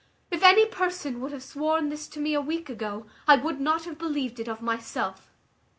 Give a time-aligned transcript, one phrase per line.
[0.31, 3.85] If any person would have sworn this to me a week ago, I would not
[3.85, 5.29] have believed it of myself."